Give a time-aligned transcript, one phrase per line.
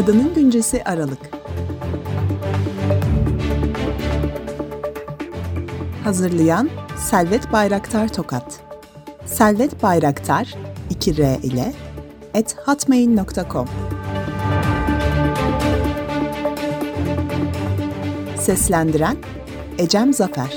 [0.00, 1.18] Kadının Güncesi Aralık.
[6.04, 8.60] Hazırlayan Selvet Bayraktar Tokat.
[9.26, 10.54] Selvet Bayraktar
[10.90, 11.72] 2R ile
[12.34, 13.68] et hotmail.com
[18.38, 19.16] Seslendiren
[19.78, 20.56] Ecem Zafer.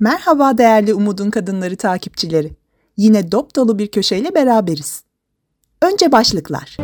[0.00, 2.61] Merhaba değerli Umudun Kadınları takipçileri.
[2.96, 5.02] Yine dop dolu bir köşeyle beraberiz.
[5.82, 6.76] Önce başlıklar.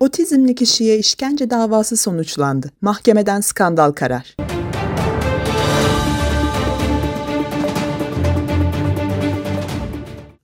[0.00, 2.70] Otizmli kişiye işkence davası sonuçlandı.
[2.80, 4.36] Mahkemeden skandal karar.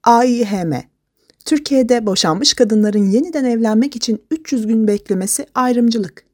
[0.05, 0.73] AİHM
[1.45, 6.25] Türkiye'de boşanmış kadınların yeniden evlenmek için 300 gün beklemesi ayrımcılık.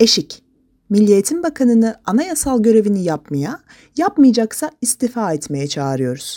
[0.00, 0.42] Eşik
[0.90, 3.60] Milli Eğitim Bakanı'nı anayasal görevini yapmaya,
[3.96, 6.36] yapmayacaksa istifa etmeye çağırıyoruz.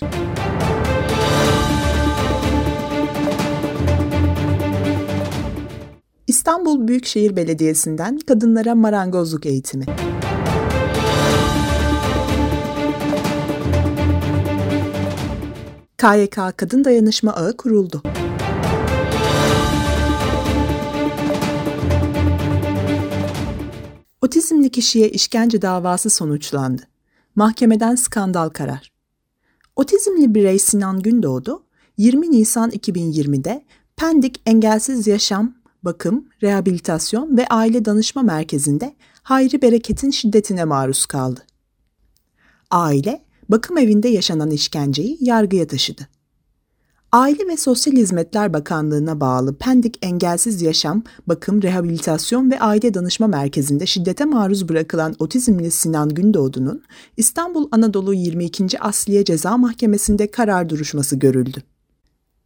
[6.28, 9.86] İstanbul Büyükşehir Belediyesi'nden kadınlara marangozluk eğitimi.
[15.98, 18.04] KYK Kadın Dayanışma Ağı kuruldu.
[24.24, 26.82] Otizmli kişiye işkence davası sonuçlandı.
[27.36, 28.92] Mahkemeden skandal karar.
[29.76, 31.64] Otizmli birey Sinan Gündoğdu,
[31.98, 40.64] 20 Nisan 2020'de Pendik Engelsiz Yaşam, Bakım, Rehabilitasyon ve Aile Danışma Merkezi'nde Hayri Bereket'in şiddetine
[40.64, 41.40] maruz kaldı.
[42.72, 46.08] Aile, bakım evinde yaşanan işkenceyi yargıya taşıdı.
[47.14, 53.86] Aile ve Sosyal Hizmetler Bakanlığı'na bağlı Pendik Engelsiz Yaşam, Bakım, Rehabilitasyon ve Aile Danışma Merkezi'nde
[53.86, 56.84] şiddete maruz bırakılan otizmli Sinan Gündoğdu'nun
[57.18, 58.80] İstanbul Anadolu 22.
[58.80, 61.64] Asliye Ceza Mahkemesi'nde karar duruşması görüldü.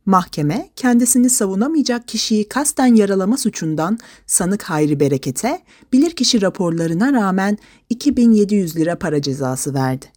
[0.06, 5.62] Mahkeme, kendisini savunamayacak kişiyi kasten yaralama suçundan sanık Hayri Bereket'e
[5.94, 7.58] bilirkişi raporlarına rağmen
[7.90, 10.17] 2700 lira para cezası verdi.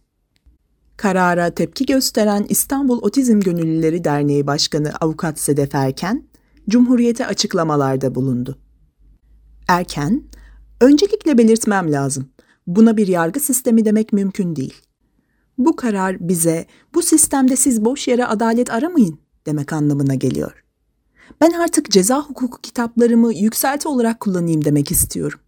[1.01, 6.23] Karara tepki gösteren İstanbul Otizm Gönüllüleri Derneği Başkanı Avukat Sedef Erken,
[6.69, 8.57] Cumhuriyete açıklamalarda bulundu.
[9.67, 10.23] Erken,
[10.81, 12.29] öncelikle belirtmem lazım.
[12.67, 14.73] Buna bir yargı sistemi demek mümkün değil.
[15.57, 20.63] Bu karar bize, bu sistemde siz boş yere adalet aramayın demek anlamına geliyor.
[21.41, 25.39] Ben artık ceza hukuku kitaplarımı yükselti olarak kullanayım demek istiyorum.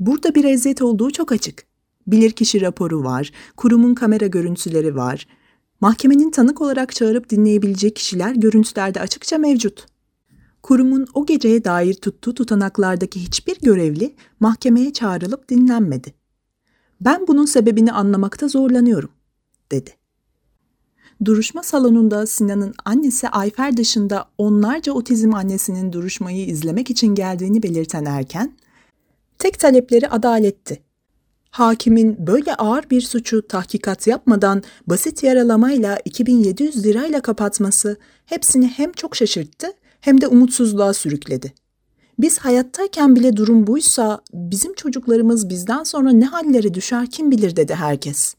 [0.00, 1.73] Burada bir eziyet olduğu çok açık.
[2.06, 5.26] Bilirkişi raporu var, kurumun kamera görüntüleri var.
[5.80, 9.86] Mahkemenin tanık olarak çağırıp dinleyebilecek kişiler görüntülerde açıkça mevcut.
[10.62, 16.14] Kurumun o geceye dair tuttuğu tutanaklardaki hiçbir görevli mahkemeye çağrılıp dinlenmedi.
[17.00, 19.10] Ben bunun sebebini anlamakta zorlanıyorum,
[19.72, 19.90] dedi.
[21.24, 28.56] Duruşma salonunda Sinan'ın annesi Ayfer dışında onlarca otizm annesinin duruşmayı izlemek için geldiğini belirten Erken,
[29.38, 30.83] tek talepleri adaletti
[31.54, 39.16] hakimin böyle ağır bir suçu tahkikat yapmadan basit yaralamayla 2700 lirayla kapatması hepsini hem çok
[39.16, 39.66] şaşırttı
[40.00, 41.52] hem de umutsuzluğa sürükledi.
[42.18, 47.74] Biz hayattayken bile durum buysa bizim çocuklarımız bizden sonra ne hallere düşer kim bilir dedi
[47.74, 48.34] herkes.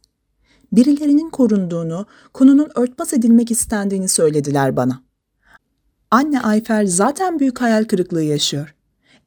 [0.72, 5.04] Birilerinin korunduğunu, konunun örtbas edilmek istendiğini söylediler bana.
[6.12, 8.76] Anne Ayfer zaten büyük hayal kırıklığı yaşıyor.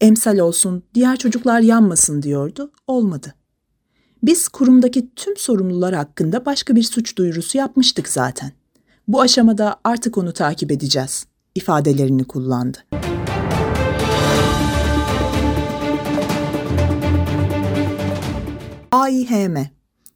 [0.00, 3.38] Emsal olsun, diğer çocuklar yanmasın diyordu, olmadı.
[4.23, 8.53] Biz kurumdaki tüm sorumlular hakkında başka bir suç duyurusu yapmıştık zaten.
[9.09, 12.79] Bu aşamada artık onu takip edeceğiz ifadelerini kullandı.
[18.93, 19.56] AİHM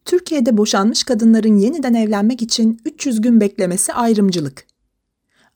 [0.05, 4.67] Türkiye'de boşanmış kadınların yeniden evlenmek için 300 gün beklemesi ayrımcılık.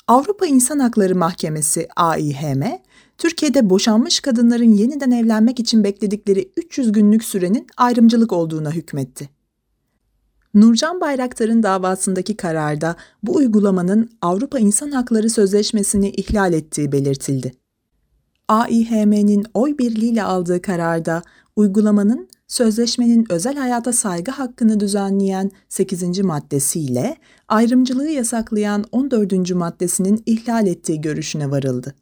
[0.08, 2.62] Avrupa İnsan Hakları Mahkemesi AİHM,
[3.18, 9.28] Türkiye'de boşanmış kadınların yeniden evlenmek için bekledikleri 300 günlük sürenin ayrımcılık olduğuna hükmetti.
[10.54, 17.52] Nurcan Bayraktar'ın davasındaki kararda bu uygulamanın Avrupa İnsan Hakları Sözleşmesi'ni ihlal ettiği belirtildi.
[18.48, 21.22] AİHM'nin oy birliğiyle aldığı kararda
[21.56, 26.18] uygulamanın sözleşmenin özel hayata saygı hakkını düzenleyen 8.
[26.18, 27.16] maddesiyle
[27.48, 29.50] ayrımcılığı yasaklayan 14.
[29.50, 31.94] maddesinin ihlal ettiği görüşüne varıldı.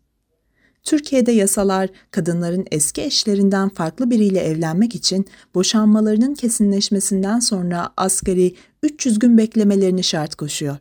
[0.85, 9.39] Türkiye'de yasalar kadınların eski eşlerinden farklı biriyle evlenmek için boşanmalarının kesinleşmesinden sonra asgari 300 gün
[9.39, 10.77] beklemelerini şart koşuyor.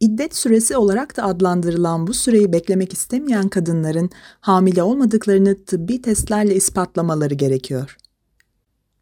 [0.00, 4.10] İddet süresi olarak da adlandırılan bu süreyi beklemek istemeyen kadınların
[4.40, 7.96] hamile olmadıklarını tıbbi testlerle ispatlamaları gerekiyor.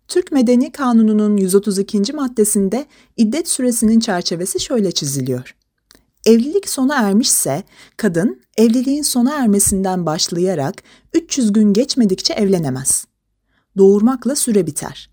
[0.09, 2.13] Türk Medeni Kanunu'nun 132.
[2.13, 2.87] maddesinde
[3.17, 5.57] iddet süresinin çerçevesi şöyle çiziliyor.
[6.27, 7.63] Evlilik sona ermişse
[7.97, 10.83] kadın evliliğin sona ermesinden başlayarak
[11.13, 13.05] 300 gün geçmedikçe evlenemez.
[13.79, 15.11] Doğurmakla süre biter.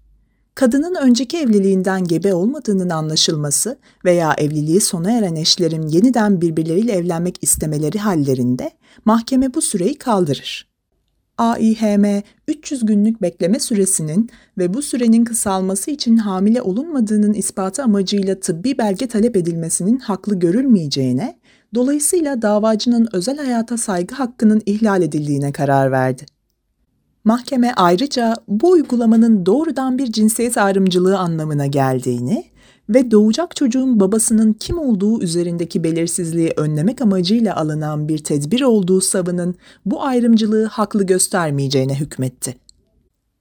[0.56, 8.00] Kadının önceki evliliğinden gebe olmadığının anlaşılması veya evliliği sona eren eşlerin yeniden birbirleriyle evlenmek istemeleri
[8.00, 8.71] hallerinde
[9.06, 10.73] mahkeme bu süreyi kaldırır.
[11.38, 18.78] AİHM 300 günlük bekleme süresinin ve bu sürenin kısalması için hamile olunmadığının ispatı amacıyla tıbbi
[18.78, 21.40] belge talep edilmesinin haklı görülmeyeceğine,
[21.76, 26.26] dolayısıyla davacının özel hayata saygı hakkının ihlal edildiğine karar verdi.
[27.24, 32.53] Mahkeme ayrıca bu uygulamanın doğrudan bir cinsiyet ayrımcılığı anlamına geldiğini
[32.90, 39.56] ve doğacak çocuğun babasının kim olduğu üzerindeki belirsizliği önlemek amacıyla alınan bir tedbir olduğu savının
[39.86, 42.56] bu ayrımcılığı haklı göstermeyeceğine hükmetti.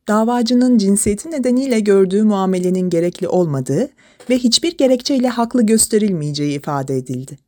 [0.09, 3.89] Davacının cinsiyeti nedeniyle gördüğü muamelenin gerekli olmadığı
[4.31, 7.39] ve hiçbir gerekçeyle haklı gösterilmeyeceği ifade edildi.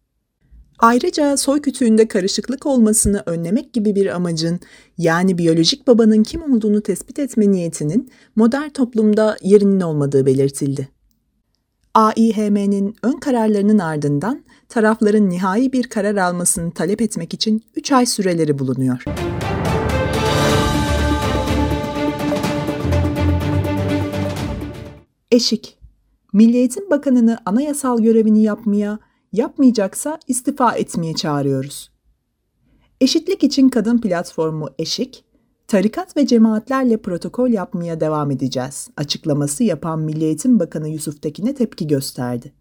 [0.79, 4.61] Ayrıca soy kütüğünde karışıklık olmasını önlemek gibi bir amacın
[4.99, 10.94] yani biyolojik babanın kim olduğunu tespit etme niyetinin modern toplumda yerinin olmadığı belirtildi.
[11.95, 18.59] AİHM'nin ön kararlarının ardından tarafların nihai bir karar almasını talep etmek için 3 ay süreleri
[18.59, 19.05] bulunuyor.
[25.31, 25.79] Eşik
[26.33, 28.99] Milli Eğitim Bakanı'nı anayasal görevini yapmaya,
[29.33, 31.91] yapmayacaksa istifa etmeye çağırıyoruz.
[33.01, 35.25] Eşitlik için Kadın Platformu Eşik,
[35.75, 41.87] Tarikat ve cemaatlerle protokol yapmaya devam edeceğiz açıklaması yapan Milli Eğitim Bakanı Yusuf Tekin'e tepki
[41.87, 42.53] gösterdi.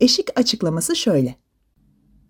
[0.00, 1.34] Eşik açıklaması şöyle.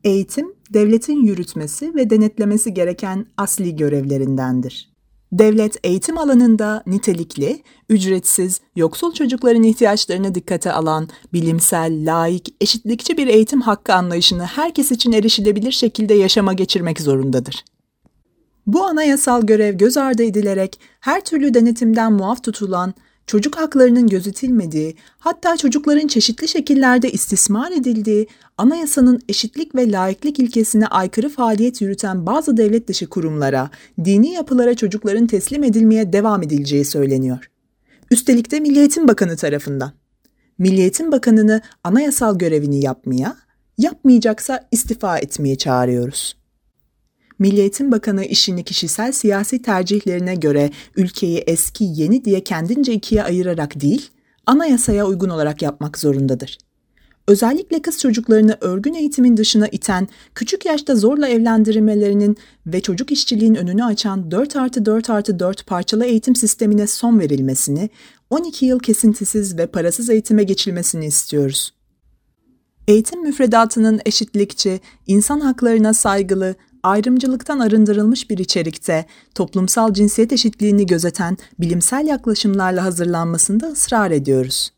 [0.05, 4.93] Eğitim, devletin yürütmesi ve denetlemesi gereken asli görevlerindendir.
[5.32, 13.61] Devlet eğitim alanında nitelikli, ücretsiz, yoksul çocukların ihtiyaçlarını dikkate alan, bilimsel, laik, eşitlikçi bir eğitim
[13.61, 17.64] hakkı anlayışını herkes için erişilebilir şekilde yaşama geçirmek zorundadır.
[18.66, 22.94] Bu anayasal görev göz ardı edilerek her türlü denetimden muaf tutulan,
[23.26, 28.26] çocuk haklarının gözetilmediği, hatta çocukların çeşitli şekillerde istismar edildiği,
[28.58, 33.70] anayasanın eşitlik ve laiklik ilkesine aykırı faaliyet yürüten bazı devlet dışı kurumlara,
[34.05, 37.50] dini yapılara çocukların teslim edilmeye devam edileceği söyleniyor.
[38.11, 39.93] Üstelik de Milli Eğitim Bakanı tarafından.
[40.58, 43.37] Milli Eğitim Bakanı'nı anayasal görevini yapmaya,
[43.78, 46.44] yapmayacaksa istifa etmeye çağırıyoruz.
[47.39, 53.81] Milli Eğitim Bakanı işini kişisel siyasi tercihlerine göre ülkeyi eski yeni diye kendince ikiye ayırarak
[53.81, 54.11] değil,
[54.47, 56.59] anayasaya uygun olarak yapmak zorundadır.
[57.29, 62.37] Özellikle kız çocuklarını örgün eğitimin dışına iten, küçük yaşta zorla evlendirmelerinin
[62.67, 67.91] ve çocuk işçiliğin önünü açan 4 artı 4 artı 4 parçalı eğitim sistemine son verilmesini,
[68.31, 71.75] 12 yıl kesintisiz ve parasız eğitime geçilmesini istiyoruz.
[72.89, 76.55] Eğitim müfredatının eşitlikçi, insan haklarına saygılı,
[76.85, 84.71] ayrımcılıktan arındırılmış bir içerikte toplumsal cinsiyet eşitliğini gözeten bilimsel yaklaşımlarla hazırlanmasında ısrar ediyoruz.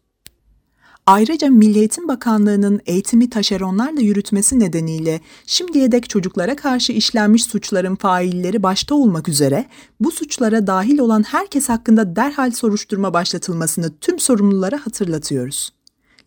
[1.07, 8.63] Ayrıca Milli Eğitim Bakanlığı'nın eğitimi taşeronlarla yürütmesi nedeniyle şimdiye dek çocuklara karşı işlenmiş suçların failleri
[8.63, 9.65] başta olmak üzere
[10.01, 15.71] bu suçlara dahil olan herkes hakkında derhal soruşturma başlatılmasını tüm sorumlulara hatırlatıyoruz.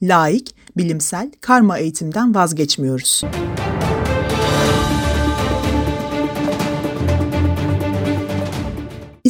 [0.01, 3.23] Laik, bilimsel, karma eğitimden vazgeçmiyoruz.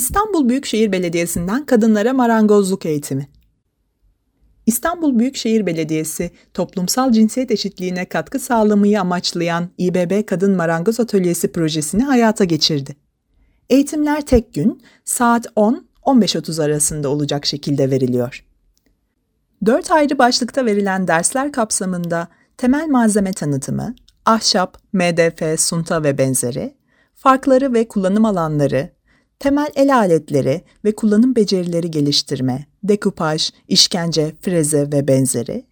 [0.09, 3.29] İstanbul Büyükşehir Belediyesi'nden kadınlara marangozluk eğitimi.
[4.65, 12.43] İstanbul Büyükşehir Belediyesi toplumsal cinsiyet eşitliğine katkı sağlamayı amaçlayan İBB Kadın Marangoz Atölyesi projesini hayata
[12.43, 12.95] geçirdi.
[13.69, 18.45] Eğitimler tek gün saat 10-15.30 arasında olacak şekilde veriliyor.
[19.65, 26.73] Dört ayrı başlıkta verilen dersler kapsamında temel malzeme tanıtımı, ahşap, MDF, sunta ve benzeri,
[27.15, 28.98] farkları ve kullanım alanları,
[29.39, 35.65] temel el aletleri ve kullanım becerileri geliştirme, dekupaj, işkence, freze ve benzeri,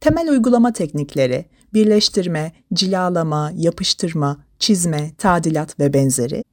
[0.00, 6.44] temel uygulama teknikleri, birleştirme, cilalama, yapıştırma, çizme, tadilat ve benzeri,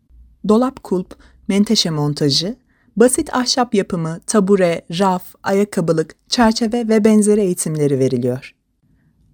[0.47, 1.15] dolap kulp,
[1.47, 2.55] menteşe montajı,
[2.95, 8.55] basit ahşap yapımı, tabure, raf, ayakkabılık, çerçeve ve benzeri eğitimleri veriliyor.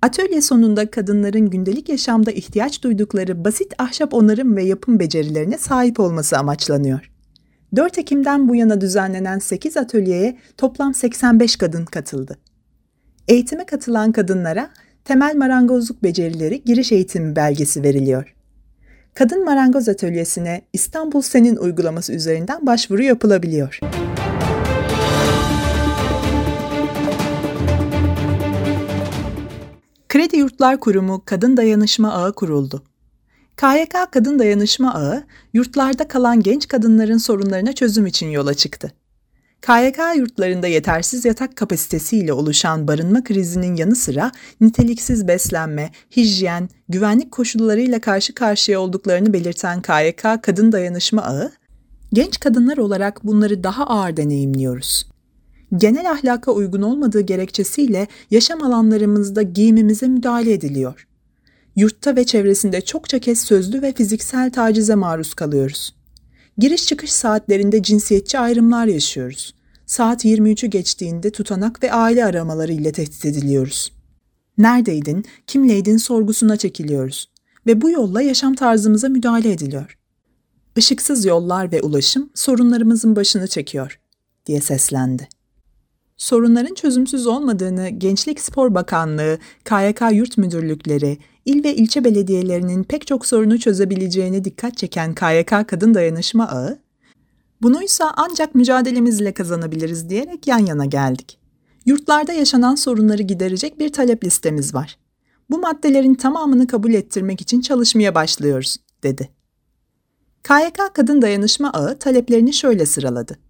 [0.01, 6.38] Atölye sonunda kadınların gündelik yaşamda ihtiyaç duydukları basit ahşap onarım ve yapım becerilerine sahip olması
[6.38, 7.16] amaçlanıyor.
[7.77, 12.38] 4 Ekim'den bu yana düzenlenen 8 atölyeye toplam 85 kadın katıldı.
[13.27, 14.69] Eğitime katılan kadınlara
[15.05, 18.36] temel marangozluk becerileri giriş eğitimi belgesi veriliyor.
[19.13, 23.79] Kadın Marangoz Atölyesi'ne İstanbul Senin uygulaması üzerinden başvuru yapılabiliyor.
[30.10, 32.84] Kredi Yurtlar Kurumu Kadın Dayanışma Ağı kuruldu.
[33.58, 35.24] KYK Kadın Dayanışma Ağı,
[35.54, 38.92] yurtlarda kalan genç kadınların sorunlarına çözüm için yola çıktı.
[39.62, 48.02] KYK yurtlarında yetersiz yatak kapasitesiyle oluşan barınma krizinin yanı sıra niteliksiz beslenme, hijyen, güvenlik koşullarıyla
[48.02, 51.52] karşı karşıya olduklarını belirten KYK Kadın Dayanışma Ağı,
[52.14, 55.10] genç kadınlar olarak bunları daha ağır deneyimliyoruz.
[55.78, 61.08] Genel ahlaka uygun olmadığı gerekçesiyle yaşam alanlarımızda giyimimize müdahale ediliyor.
[61.77, 65.96] Yurtta ve çevresinde çokça kez sözlü ve fiziksel tacize maruz kalıyoruz.
[66.57, 69.55] Giriş çıkış saatlerinde cinsiyetçi ayrımlar yaşıyoruz.
[69.86, 73.93] Saat 23'ü geçtiğinde tutanak ve aile aramaları ile tehdit ediliyoruz.
[74.57, 77.29] Neredeydin, kimleydin sorgusuna çekiliyoruz
[77.67, 79.98] ve bu yolla yaşam tarzımıza müdahale ediliyor.
[80.75, 84.00] Işıksız yollar ve ulaşım sorunlarımızın başını çekiyor,
[84.46, 85.27] diye seslendi.
[86.17, 93.25] Sorunların çözümsüz olmadığını Gençlik Spor Bakanlığı, KYK yurt müdürlükleri, il ve ilçe belediyelerinin pek çok
[93.25, 96.79] sorunu çözebileceğine dikkat çeken KYK Kadın Dayanışma Ağı,
[97.62, 101.39] bunuysa ancak mücadelemizle kazanabiliriz diyerek yan yana geldik.
[101.86, 104.97] Yurtlarda yaşanan sorunları giderecek bir talep listemiz var.
[105.50, 109.29] Bu maddelerin tamamını kabul ettirmek için çalışmaya başlıyoruz, dedi.
[110.43, 113.47] KYK Kadın Dayanışma Ağı taleplerini şöyle sıraladı.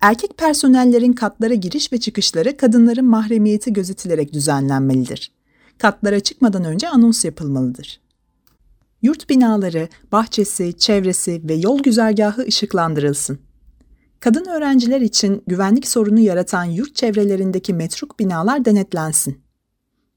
[0.00, 5.32] Erkek personellerin katlara giriş ve çıkışları kadınların mahremiyeti gözetilerek düzenlenmelidir.
[5.78, 8.00] Katlara çıkmadan önce anons yapılmalıdır.
[9.02, 13.38] Yurt binaları, bahçesi, çevresi ve yol güzergahı ışıklandırılsın.
[14.20, 19.38] Kadın öğrenciler için güvenlik sorunu yaratan yurt çevrelerindeki metruk binalar denetlensin.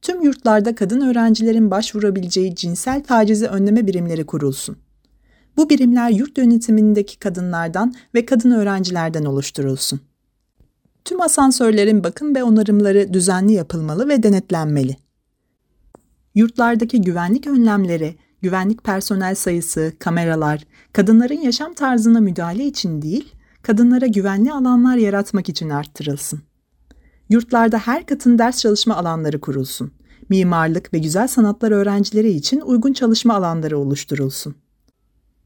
[0.01, 4.77] Tüm yurtlarda kadın öğrencilerin başvurabileceği cinsel tacizi önleme birimleri kurulsun.
[5.57, 10.01] Bu birimler yurt yönetimindeki kadınlardan ve kadın öğrencilerden oluşturulsun.
[11.05, 14.95] Tüm asansörlerin bakım ve onarımları düzenli yapılmalı ve denetlenmeli.
[16.35, 24.53] Yurtlardaki güvenlik önlemleri, güvenlik personel sayısı, kameralar, kadınların yaşam tarzına müdahale için değil, kadınlara güvenli
[24.53, 26.41] alanlar yaratmak için arttırılsın.
[27.29, 29.91] Yurtlarda her katın ders çalışma alanları kurulsun.
[30.29, 34.55] Mimarlık ve güzel sanatlar öğrencileri için uygun çalışma alanları oluşturulsun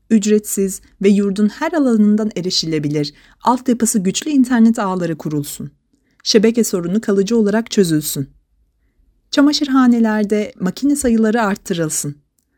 [0.09, 5.71] ücretsiz ve yurdun her alanından erişilebilir, altyapısı güçlü internet ağları kurulsun.
[6.23, 8.29] Şebeke sorunu kalıcı olarak çözülsün.
[9.31, 12.15] Çamaşırhanelerde makine sayıları arttırılsın.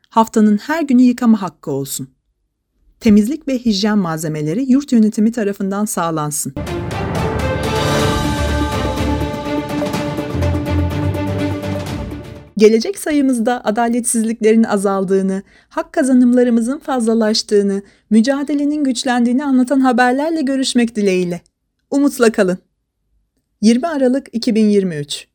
[0.10, 2.10] Haftanın her günü yıkama hakkı olsun.
[3.00, 6.54] Temizlik ve hijyen malzemeleri yurt yönetimi tarafından sağlansın.
[12.58, 21.42] Gelecek sayımızda adaletsizliklerin azaldığını, hak kazanımlarımızın fazlalaştığını, mücadelenin güçlendiğini anlatan haberlerle görüşmek dileğiyle.
[21.92, 22.58] Umutla kalın.
[23.62, 25.27] 20 Aralık 2023